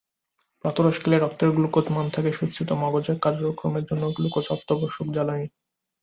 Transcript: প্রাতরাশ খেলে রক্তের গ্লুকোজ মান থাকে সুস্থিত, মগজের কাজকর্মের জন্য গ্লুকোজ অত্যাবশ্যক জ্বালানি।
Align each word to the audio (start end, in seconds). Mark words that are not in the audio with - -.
প্রাতরাশ 0.65 0.95
খেলে 1.01 1.17
রক্তের 1.17 1.49
গ্লুকোজ 1.51 1.85
মান 1.89 2.05
থাকে 2.09 2.31
সুস্থিত, 2.31 2.69
মগজের 2.83 3.17
কাজকর্মের 3.19 3.83
জন্য 3.83 4.03
গ্লুকোজ 4.17 4.45
অত্যাবশ্যক 4.49 5.07
জ্বালানি। 5.13 5.47